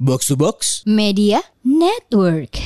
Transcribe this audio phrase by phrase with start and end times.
[0.00, 2.56] Box to Box Media Network.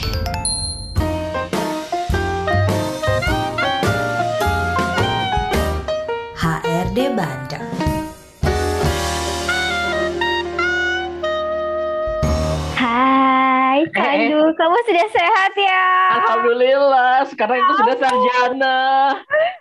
[6.38, 7.66] HRD Bandung.
[12.78, 14.51] Hai, Kak Eh, eh.
[14.55, 15.87] Kamu sudah sehat ya?
[16.23, 18.79] Alhamdulillah, sekarang itu sudah sarjana.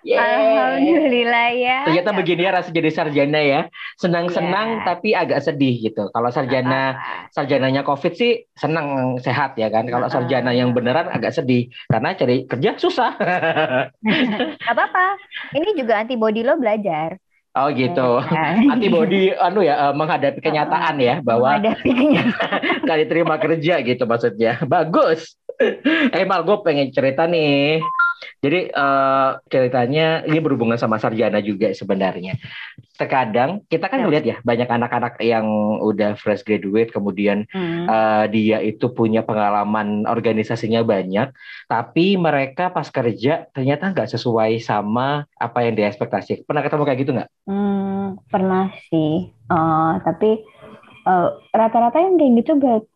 [0.05, 0.20] Yeay.
[0.20, 1.12] Alhamdulillah
[2.04, 2.05] ya.
[2.05, 3.61] Ternyata begini ya rasa jadi sarjana ya.
[3.95, 4.83] Senang-senang Iya.
[4.83, 6.11] tapi agak sedih gitu.
[6.11, 6.99] Kalau sarjana
[7.29, 9.88] sarjananya Covid sih senang sehat ya kan.
[9.88, 10.11] Kalau Ah.
[10.11, 13.16] sarjana yang beneran agak sedih karena cari kerja susah.
[14.59, 15.16] Gak apa-apa.
[15.53, 17.16] Ini juga antibody lo belajar.
[17.53, 18.17] oh gitu.
[18.27, 18.58] Ya.
[18.73, 21.61] Antibody anu ya eh, menghadapi kenyataan ya bahwa
[22.83, 24.58] nggak diterima kerja gitu maksudnya.
[24.66, 25.38] Bagus.
[26.09, 27.77] Eh Mal, gue pengen cerita nih.
[28.43, 32.35] Jadi eh, ceritanya ini berhubungan sama sarjana juga sebenarnya.
[32.99, 35.47] Terkadang kita kan ngeliat ya banyak anak-anak yang
[35.81, 37.88] udah fresh graduate kemudian Hmm.
[37.88, 41.31] eh, dia itu punya pengalaman organisasinya banyak,
[41.72, 46.44] tapi mereka pas kerja ternyata nggak sesuai sama apa yang diekspektasi.
[46.44, 47.30] Pernah ketemu kayak gitu nggak?
[47.47, 49.31] Hmm, pernah sih.
[49.31, 50.44] Eh, tapi
[51.08, 52.52] eh, rata-rata yang kayak gitu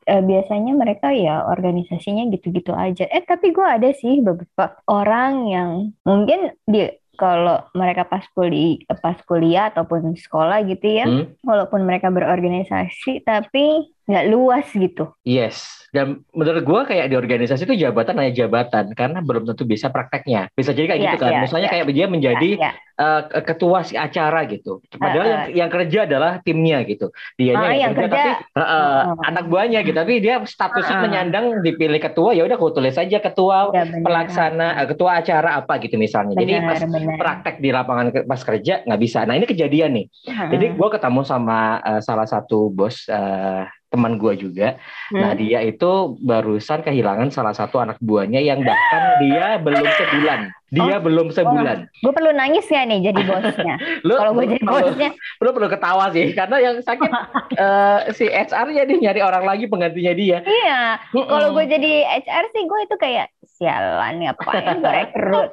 [0.08, 3.06] eh, biasanya mereka ya organisasinya gitu-gitu aja.
[3.08, 5.72] Eh, tapi gue ada sih beberapa orang yang
[6.08, 11.34] mungkin di kalau mereka pas kuliah, pas kuliah ataupun sekolah gitu ya, Hmm?
[11.42, 15.12] walaupun mereka berorganisasi tapi nggak luas gitu.
[15.22, 15.58] Yes,
[15.92, 20.48] dan menurut gua kayak di organisasi itu jabatan hanya jabatan karena belum tentu bisa prakteknya.
[20.52, 21.32] Bisa jadi kayak Iya, gitu kan.
[21.32, 21.74] iya, Misalnya iya.
[21.76, 24.80] kayak dia menjadi Ya, eh, ketua si acara gitu.
[24.90, 27.12] Padahal Eh, yang, yang kerja adalah timnya gitu.
[27.36, 29.20] Dianya Ah, yang kerja- tapi eh, eh, Oh.
[29.22, 29.94] anak buahnya gitu.
[29.94, 31.06] Tapi dia statusnya Ah, ah.
[31.06, 34.02] menyandang dipilih ketua ya udah aku tulis saja ketua ya benar.
[34.02, 36.32] pelaksana eh, ketua acara apa gitu misalnya.
[36.34, 37.18] Jadi Benar, pas benar.
[37.18, 39.20] praktek di lapangan pas kerja nggak bisa.
[39.24, 40.06] Nah ini kejadian nih.
[40.48, 40.78] Jadi Heeh.
[40.80, 44.76] gua ketemu sama eh, salah satu bos eh, teman gua juga.
[45.10, 45.40] Nah, Hmm.
[45.40, 50.42] dia itu barusan kehilangan salah satu anak buahnya yang bahkan dia belum sebulan.
[50.68, 51.88] Dia belum sebulan.
[51.96, 53.76] gue perlu nangis gak nih jadi bosnya?
[54.08, 57.08] Lu, Kalau gue jadi perlu- bosnya, lu perlu ketawa sih karena yang sakit
[57.56, 60.44] eh, si HR-nya dia nyari orang lagi penggantinya dia.
[60.44, 61.00] iya.
[61.10, 65.50] Kalau gue jadi HR sih gue itu kayak sialan ngapain gue rekrut.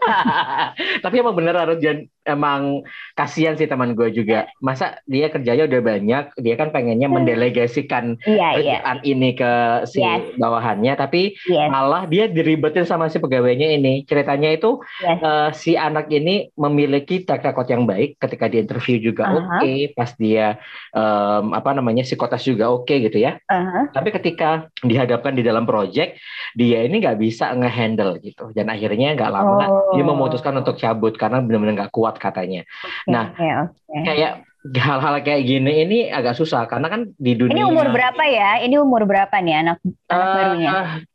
[0.99, 1.79] Tapi emang bener harus
[2.25, 2.83] emang
[3.15, 4.49] kasihan sih teman gue juga.
[4.59, 8.49] Masa dia kerjanya udah banyak, dia kan pengennya mendelegasikan Iya iya.
[8.81, 9.53] kerjaan ini ke
[9.87, 10.35] si Yes.
[10.37, 11.69] bawahannya, tapi Yes.
[11.69, 14.05] malah dia diribetin sama si pegawainya ini.
[14.05, 15.21] Ceritanya itu Yes.
[15.21, 19.61] eh, si anak ini memiliki track record yang baik ketika di interview juga Aha.
[19.61, 20.57] oke, pas dia
[20.93, 23.37] em, apa namanya psikotes juga oke gitu ya.
[23.47, 23.93] Aha.
[23.93, 26.17] Tapi ketika dihadapkan di dalam project,
[26.53, 28.51] dia ini nggak bisa ngehandle gitu.
[28.53, 29.93] Dan akhirnya nggak lama Oh.
[29.95, 32.63] dia memutuskan untuk cabut karena benar-benar nggak kuat katanya.
[33.11, 33.99] Nah, Oke, oke.
[34.07, 34.33] Kayak
[34.65, 38.51] hal-hal kayak gini ini agak susah karena kan di dunia Ini umur berapa ya?
[38.65, 39.77] Ini umur berapa nih anak
[40.09, 40.71] anak Eh, barunya?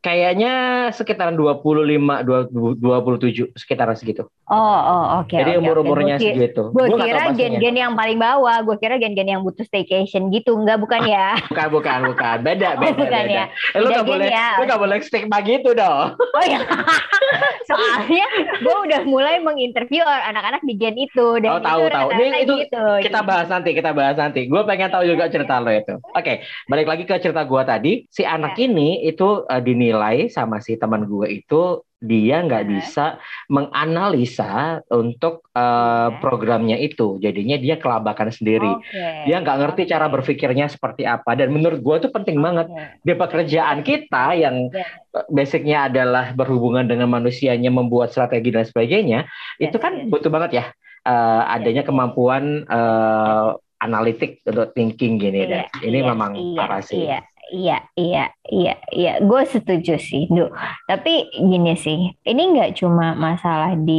[0.05, 0.51] kayaknya
[0.93, 4.29] sekitaran 25 20 27 sekitaran segitu.
[4.45, 5.33] Oh, oh, oke.
[5.33, 6.61] Jadi oke, umur-umurnya ki- segitu.
[6.73, 10.77] Gue kira tahu gen-gen yang paling bawah, gue kira gen-gen yang butuh staycation gitu, enggak
[10.77, 11.33] bukan ya?
[11.49, 12.37] Bukan, bukan, bukan.
[12.45, 13.33] Beda, Oh, beda, bukan beda.
[13.33, 13.45] ya?
[13.73, 14.47] Eh, lu gen boleh, ya.
[14.57, 16.13] lu nggak boleh stigma gitu dong.
[16.37, 16.61] Oh ya,
[17.69, 18.25] soalnya
[18.61, 22.07] gue udah mulai menginterview anak-anak di gen itu dan Oh, tahu, itu tahu.
[22.09, 22.83] rata-rata Ini itu gitu.
[23.01, 24.49] Kita bahas nanti, kita bahas nanti.
[24.49, 25.95] Gue pengen tahu juga cerita lo itu.
[26.11, 27.91] Oke, balik lagi ke cerita gue tadi.
[28.11, 28.67] Si anak Ya.
[28.67, 32.69] ini itu eh, dinilai sama si teman gue itu dia nggak Ya.
[32.71, 33.05] bisa
[33.51, 36.15] menganalisa untuk eh, Ya.
[36.19, 37.19] programnya itu.
[37.19, 38.71] Jadinya dia kelabakan sendiri.
[38.79, 39.27] Oke.
[39.27, 39.91] Dia nggak ngerti Oke.
[39.91, 41.35] cara berpikirnya seperti apa.
[41.35, 43.03] Dan menurut gue tuh penting banget Oke.
[43.03, 44.87] di pekerjaan kita yang Ya.
[45.27, 49.27] basicnya adalah berhubungan dengan manusianya, membuat strategi dan sebagainya,
[49.59, 50.07] Yes, itu kan yes.
[50.07, 50.65] butuh banget ya
[51.07, 53.47] eh, adanya kemampuan eh,
[53.79, 56.99] analitik untuk thinking gini Iya, dan ini iya, memang iya, parah sih.
[56.99, 57.15] Iya,
[57.55, 58.21] iya, iya,
[58.53, 59.09] iya, iya.
[59.29, 60.41] Gue setuju sih, Du.
[60.89, 61.09] Tapi
[61.49, 61.97] gini sih,
[62.29, 63.93] ini nggak cuma masalah di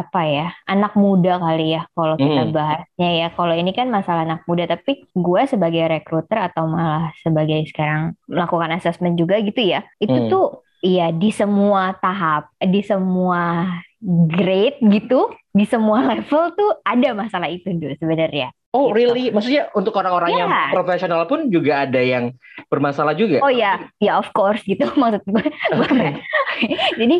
[0.00, 1.80] apa ya, anak muda kali ya.
[1.96, 2.52] Kalau kita Hmm.
[2.56, 4.64] bahasnya ya, kalau ini kan masalah anak muda.
[4.72, 10.28] Tapi gue sebagai recruiter atau malah sebagai sekarang melakukan assessment juga gitu ya, itu Hmm.
[10.32, 10.44] tuh
[10.84, 13.64] Iya, di semua tahap, di semua
[14.04, 15.20] grade gitu,
[15.50, 18.52] di semua level tuh ada masalah itu dulu sebenarnya.
[18.70, 18.96] Oh Gitu.
[18.96, 19.24] really?
[19.30, 20.70] Maksudnya untuk orang-orang yang Iya.
[20.70, 22.34] profesional pun juga ada yang
[22.68, 23.38] bermasalah juga?
[23.38, 25.46] Oh ya, ya of course gitu maksud gue.
[25.46, 26.20] Gue-
[27.00, 27.16] Jadi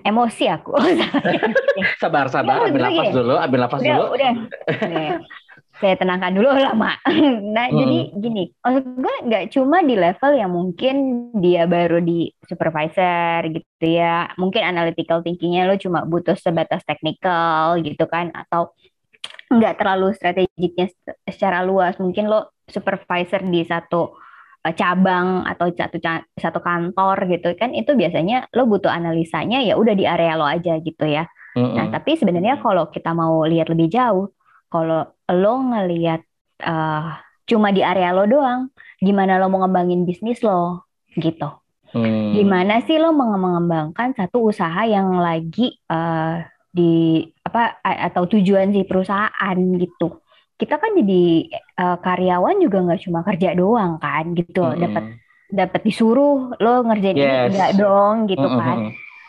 [0.00, 0.72] emosi aku.
[2.00, 2.64] Sabar, sabar.
[2.64, 4.06] Iya, Ambil nafas dulu, ambil nafas udah, dulu.
[4.16, 4.32] udah.
[4.88, 5.10] Nih,
[5.84, 6.96] saya tenangkan dulu lama.
[7.54, 7.76] Nah, Hmm.
[7.76, 10.94] jadi gini, maksud gue nggak cuma di level yang mungkin
[11.44, 18.04] dia baru di supervisor gitu ya, mungkin analytical thinkingnya lo cuma butuh sebatas technical gitu
[18.08, 18.72] kan, atau
[19.52, 21.94] nggak terlalu strategiknya se- secara luas.
[22.00, 24.16] Mungkin lo supervisor di satu
[24.66, 25.98] eh, cabang atau satu
[26.40, 30.80] satu kantor gitu kan itu biasanya lo butuh analisanya ya udah di area lo aja
[30.80, 31.28] gitu ya.
[31.74, 31.90] Nah, Mm-mm.
[31.90, 34.30] tapi sebenarnya kalau kita mau lihat lebih jauh,
[34.70, 36.20] kalau lo ngelihat
[36.60, 37.04] eh,
[37.44, 41.48] cuma di area lo doang, gimana lo mau ngembangin bisnis lo gitu.
[41.94, 42.34] Hmm.
[42.34, 46.42] Gimana sih lo menge- mengembangkan satu usaha yang lagi eh,
[46.74, 50.18] di apa atau tujuan si perusahaan gitu.
[50.58, 54.82] Kita kan jadi eh, karyawan juga nggak cuma kerja doang kan gitu, Mm-mm.
[54.82, 55.04] dapat
[55.54, 57.54] dapat disuruh lo ngerjain ini Yes.
[57.54, 58.58] enggak dong gitu Mm-mm.
[58.58, 58.78] kan.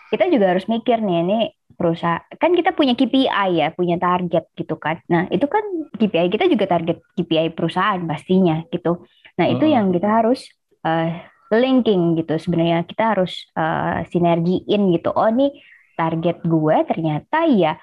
[0.09, 1.39] Kita juga harus mikir nih ini
[1.75, 4.99] perusahaan kan kita punya KPI ya, punya target gitu kan.
[5.11, 5.63] Nah, itu kan
[5.99, 9.05] KPI kita juga target KPI perusahaan pastinya gitu.
[9.37, 9.75] Nah, itu Mm-mm.
[9.75, 10.47] yang kita harus
[10.87, 11.11] eh,
[11.53, 15.09] linking gitu sebenarnya kita harus eh, sinergiin gitu.
[15.13, 15.51] Oh, nih
[15.95, 17.79] target gue ternyata ya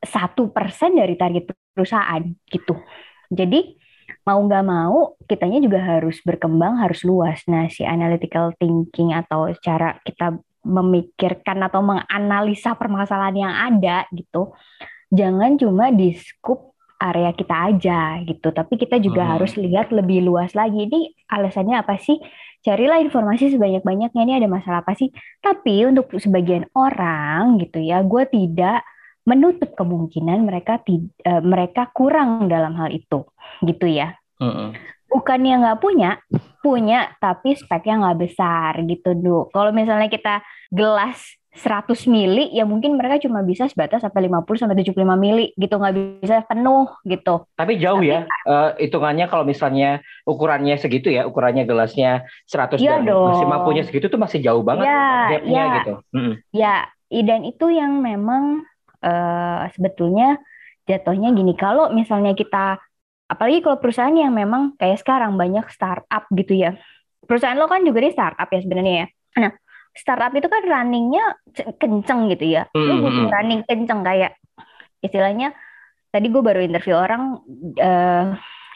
[0.00, 2.78] satu persen dari target perusahaan gitu.
[3.32, 3.76] Jadi
[4.26, 7.42] mau nggak mau kitanya juga harus berkembang harus luas.
[7.50, 14.50] Nah si analytical thinking atau cara kita memikirkan atau menganalisa permasalahan yang ada gitu,
[15.14, 19.36] jangan cuma di scoop area kita aja gitu, tapi kita juga Hmm.
[19.36, 20.88] harus lihat lebih luas lagi.
[20.88, 22.16] Ini alasannya apa sih?
[22.64, 24.22] Carilah informasi sebanyak-banyaknya.
[24.26, 25.12] Ini ada masalah apa sih?
[25.44, 28.82] Tapi untuk sebagian orang gitu ya, gue tidak
[29.28, 33.28] menutup kemungkinan mereka eh, mereka kurang dalam hal itu,
[33.62, 34.16] gitu ya.
[34.40, 34.72] Mm-mm.
[35.06, 36.18] Bukannya nggak punya,
[36.60, 39.48] punya tapi speknya nggak besar gitu dulu.
[39.50, 41.18] Kalau misalnya kita gelas
[41.56, 46.20] 100 mili, ya mungkin mereka cuma bisa sebatas sampai 50 sampai 75 mili gitu, nggak
[46.20, 47.48] bisa penuh gitu.
[47.56, 53.08] Tapi jauh ya eh, hitungannya kalau misalnya ukurannya segitu ya, ukurannya gelasnya 100 Iya dan
[53.08, 53.24] dong.
[53.32, 55.00] masih mampunya segitu tuh masih jauh banget Iya,
[55.32, 55.74] gapnya iya.
[55.80, 55.92] gitu.
[56.12, 56.34] Mm-mm.
[56.52, 56.74] Ya,
[57.08, 58.60] i- dan itu yang memang
[59.00, 60.36] eh, sebetulnya
[60.84, 61.56] jatuhnya gini.
[61.56, 62.76] Kalau misalnya kita,
[63.26, 66.78] apalagi kalau perusahaan yang memang kayak sekarang banyak startup gitu ya.
[67.26, 69.06] Perusahaan lo kan juga di startup ya sebenarnya ya.
[69.42, 69.52] Nah,
[69.92, 71.24] startup itu kan runningnya
[71.76, 72.62] kenceng gitu ya.
[72.72, 73.32] Lo Hmm, butuh hmm.
[73.34, 74.38] running kenceng kayak
[75.02, 75.52] istilahnya.
[76.14, 77.42] Tadi gue baru interview orang,
[77.76, 78.24] eh,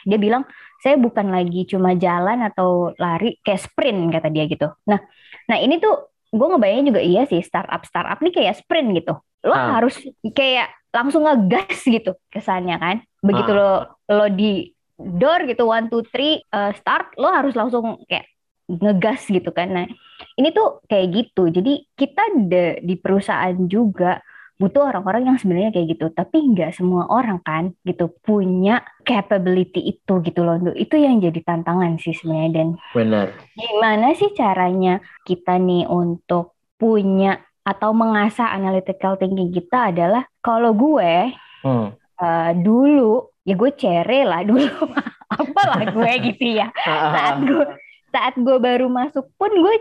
[0.05, 0.43] dia bilang
[0.81, 4.67] saya bukan lagi cuma jalan atau lari kayak sprint kata dia gitu.
[4.89, 4.99] Nah,
[5.47, 9.51] nah ini tuh gue ngebayangin juga iya sih startup startup nih kayak sprint gitu lo
[9.51, 9.81] Ah.
[9.81, 9.99] harus
[10.31, 12.97] kayak langsung ngegas gitu kesannya kan.
[13.19, 13.57] Begitu Ah.
[13.57, 13.71] lo
[14.11, 18.27] lo di door gitu one two three uh, start lo harus langsung kayak
[18.67, 19.71] ngegas gitu kan.
[19.71, 19.87] Nah
[20.35, 21.49] ini tuh kayak gitu.
[21.49, 24.21] Jadi kita de- di perusahaan juga
[24.55, 26.13] butuh orang-orang yang sebenarnya kayak gitu.
[26.13, 31.97] Tapi nggak semua orang kan gitu punya capability itu gitu loh itu yang jadi tantangan
[31.97, 32.51] sih sebenarnya.
[32.53, 33.27] Dan Benar.
[33.57, 41.29] Gimana sih caranya kita nih untuk punya atau mengasah analytical thinking kita adalah kalau gue
[41.61, 41.93] Hmm.
[42.17, 44.65] eh, dulu ya gue cere lah dulu.
[45.31, 46.73] Apalah gue gitu ya.
[46.83, 47.65] Saat gue
[48.11, 49.75] saat gue baru masuk pun gue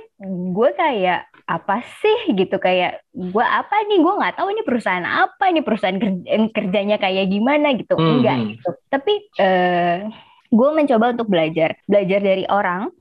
[0.55, 2.37] gue kayak apa sih?
[2.37, 2.61] gitu.
[2.61, 3.99] Kayak gue apa nih?
[3.99, 7.73] Gue nggak tahu ini perusahaan apa ini perusahaan kerja, kerjanya kayak gimana?
[7.75, 7.97] gitu.
[7.97, 8.21] Hmm.
[8.21, 8.71] enggak gitu.
[8.93, 9.97] Tapi eh,
[10.53, 11.81] gue mencoba untuk belajar.
[11.89, 12.93] Belajar dari orang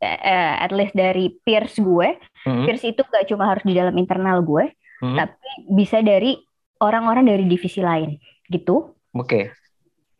[0.00, 2.08] eh, at least dari peers gue
[2.40, 2.64] Hmm.
[2.64, 5.16] peers itu gak cuma harus di dalam internal gue Hmm.
[5.16, 6.36] tapi bisa dari
[6.76, 9.48] orang-orang dari divisi lain gitu Oke.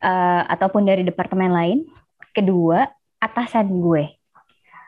[0.00, 1.78] eh, ataupun dari departemen lain.
[2.32, 2.88] Kedua,
[3.20, 4.08] atasan gue.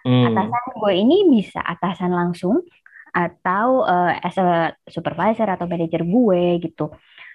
[0.03, 0.33] Hmm.
[0.33, 2.65] Atasan gue ini bisa atasan langsung
[3.13, 6.89] atau eh, as a supervisor atau manajer gue gitu.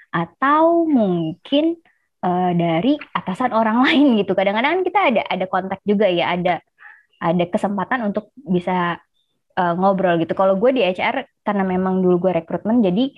[0.09, 1.77] Atau mungkin
[2.25, 4.33] eh, dari atasan orang lain gitu.
[4.33, 6.57] Kadang-kadang kan kita ada ada kontak juga ya, ada
[7.21, 8.97] ada kesempatan untuk bisa
[9.57, 10.31] eh, ngobrol gitu.
[10.31, 13.09] Kalau gue di HR karena memang dulu gue rekrutmen jadi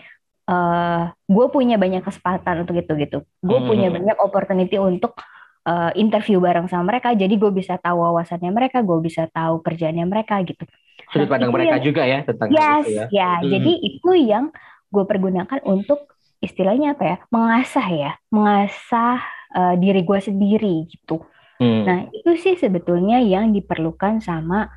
[0.48, 3.20] eh, gue punya banyak kesempatan untuk itu gitu.
[3.40, 3.68] Gue Hmm.
[3.68, 5.20] punya banyak opportunity untuk
[5.62, 7.14] eh, interview bareng sama mereka.
[7.14, 10.66] Jadi gue bisa tahu wawasannya mereka, gue bisa tahu kerjaannya mereka gitu.
[11.12, 13.06] Sudut Nah, pandang mereka yang- juga ya tentang Yes, itu ya.
[13.12, 13.32] ya.
[13.38, 13.50] Hmm.
[13.52, 14.46] Jadi itu yang
[14.90, 17.18] gue pergunakan untuk istilahnya apa ya?
[17.30, 19.20] Mengasah ya, mengasah
[19.50, 21.22] eh, diri gue sendiri gitu.
[21.60, 21.84] Hmm.
[21.84, 24.70] Nah, itu sih sebetulnya yang diperlukan sama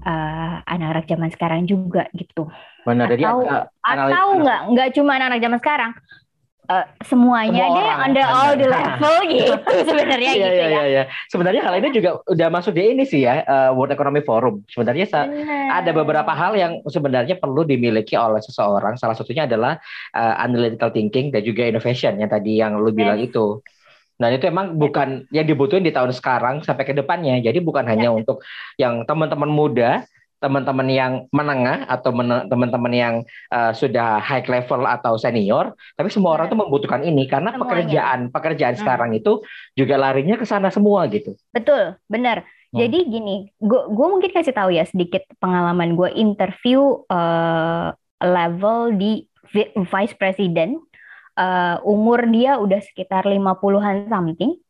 [0.00, 2.48] eh, anak-anak zaman sekarang juga gitu.
[2.82, 3.06] Benar.
[3.08, 3.44] Jadi atau-
[3.84, 5.90] analis- Atau nggak nggak cuma anak-anak zaman sekarang,
[6.66, 9.52] eh, semuanya Semua deh on the all the level gitu
[9.90, 10.68] sebenarnya Iya, gitu iya, ya.
[10.70, 11.02] iya, iya.
[11.26, 14.62] Sebenarnya hal ini juga udah masuk di ini sih ya, eh, World Economic Forum.
[14.66, 15.06] Sebenarnya
[15.70, 18.96] ada beberapa hal yang sebenarnya perlu dimiliki oleh seseorang.
[18.96, 19.76] Salah satunya adalah
[20.12, 23.60] uh, analytical thinking dan juga innovation yang tadi yang lu bilang itu.
[24.20, 27.40] Nah itu emang bukan yang dibutuhin di tahun sekarang sampai ke depannya.
[27.40, 28.44] Jadi bukan hanya untuk
[28.76, 30.04] yang teman-teman muda,
[30.40, 32.12] teman-teman yang menengah atau
[32.48, 33.14] teman-teman yang
[33.52, 36.52] uh, sudah high level atau senior, tapi semua orang Ya.
[36.52, 37.64] tuh membutuhkan ini karena Semuanya.
[37.64, 38.80] pekerjaan pekerjaan Hmm.
[38.80, 39.44] sekarang itu
[39.76, 41.36] juga larinya ke sana semua gitu.
[41.52, 42.44] Betul, benar.
[42.70, 47.90] Jadi gini, gue mungkin kasih tahu ya sedikit pengalaman gue interview uh,
[48.22, 49.26] level di
[49.74, 50.78] vice president
[51.40, 54.60] uh, umur dia udah sekitar 50-an something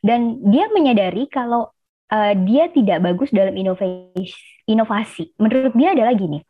[0.00, 1.68] dan dia menyadari kalau
[2.08, 4.32] uh, dia tidak bagus dalam inovasi
[4.68, 5.32] inovasi.
[5.36, 6.40] Menurut dia adalah gini.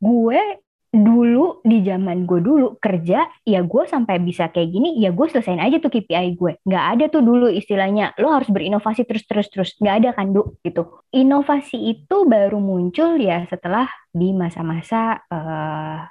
[0.00, 5.26] Gue dulu di zaman gue dulu kerja ya gue sampai bisa kayak gini ya gue
[5.26, 9.50] selesain aja tuh KPI gue nggak ada tuh dulu istilahnya lo harus berinovasi terus terus
[9.50, 16.06] terus nggak ada kan du gitu inovasi itu baru muncul ya setelah di masa-masa uh,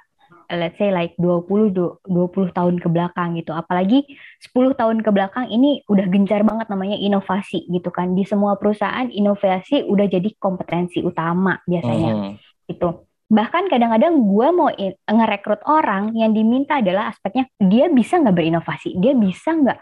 [0.50, 3.52] let's say like 20 20 tahun ke belakang gitu.
[3.54, 4.04] Apalagi
[4.40, 8.12] 10 tahun ke belakang ini udah gencar banget namanya inovasi gitu kan.
[8.12, 12.12] Di semua perusahaan inovasi udah jadi kompetensi utama biasanya.
[12.12, 12.32] Hmm.
[12.68, 13.08] Itu.
[13.24, 14.68] Bahkan kadang-kadang gue mau
[15.08, 19.78] ngerekrut orang yang diminta adalah aspeknya dia bisa nggak berinovasi, dia bisa nggak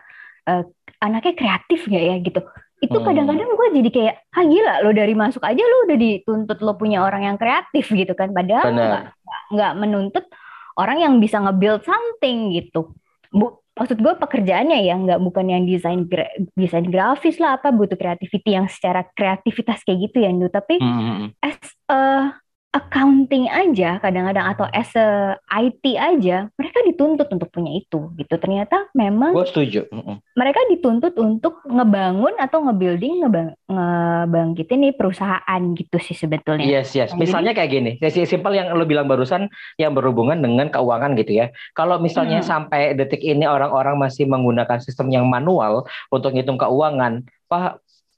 [0.46, 0.62] uh,
[1.02, 2.40] anaknya kreatif nggak ya gitu.
[2.82, 3.06] Itu hmm.
[3.06, 7.02] kadang-kadang gue jadi kayak, ah gila lo dari masuk aja lo udah dituntut lo punya
[7.02, 8.30] orang yang kreatif gitu kan.
[8.30, 8.74] Padahal
[9.52, 10.24] nggak menuntut
[10.76, 12.92] orang yang bisa nge-build something gitu.
[13.32, 16.04] Bu, maksud gue pekerjaannya ya nggak bukan yang desain
[16.52, 20.92] desain grafis lah apa butuh creativity yang secara kreativitas kayak gitu ya Ndu tapi mm
[20.92, 21.26] -hmm.
[21.40, 21.56] as
[21.88, 22.00] a
[22.72, 28.34] accounting aja kadang-kadang atau as a IT aja mereka dituntut untuk punya itu gitu.
[28.40, 29.84] Ternyata memang gue setuju
[30.32, 36.64] mereka dituntut untuk ngebangun atau ngebuilding ngebang ngebangkitin nih perusahaan gitu sih sebetulnya.
[36.64, 37.12] Yes yes.
[37.12, 37.92] Nah, misalnya kayak gini
[38.24, 41.52] simpel yang lo bilang barusan yang berhubungan dengan keuangan gitu ya.
[41.76, 42.48] Kalau misalnya hmm.
[42.48, 47.28] sampai detik ini orang-orang masih menggunakan sistem yang manual untuk ngitung keuangan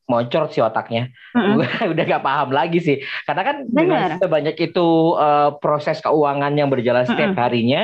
[0.05, 1.09] moncor si otaknya.
[1.33, 1.89] Mm-hmm.
[1.93, 2.97] udah gak paham lagi sih.
[3.25, 7.45] Karena kan dengan sebanyak itu uh, proses keuangan yang berjalan setiap mm-hmm.
[7.45, 7.83] harinya,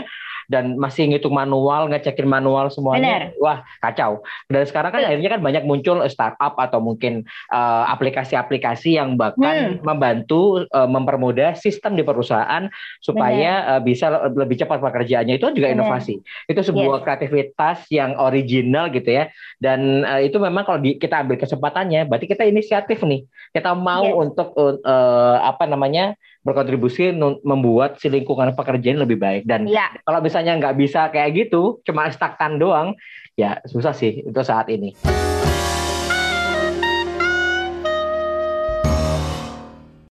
[0.50, 3.30] dan masih ngitung manual, ngecekin manual semuanya.
[3.30, 3.38] Bener.
[3.38, 4.26] Wah, kacau.
[4.50, 7.22] Dan sekarang kan akhirnya kan banyak muncul startup atau mungkin
[7.54, 9.86] uh, aplikasi-aplikasi yang bahkan hmm.
[9.86, 12.66] membantu uh, mempermudah sistem di perusahaan
[12.98, 15.38] supaya uh, bisa lebih cepat pekerjaannya.
[15.38, 15.86] Itu juga Bener.
[15.86, 16.18] inovasi.
[16.50, 17.04] Itu sebuah yes.
[17.06, 19.30] kreativitas yang original gitu ya.
[19.62, 23.22] Dan uh, itu memang kalau di, kita ambil kesempatannya, berarti kita inisiatif nih.
[23.54, 24.18] Kita mau yes.
[24.18, 26.18] untuk uh, apa namanya?
[26.40, 27.12] Berkontribusi
[27.44, 29.92] membuat si lingkungan pekerjaan lebih baik dan ya.
[30.08, 32.96] kalau misalnya nggak bisa kayak gitu cuma stagnan doang
[33.36, 34.96] ya susah sih itu saat ini.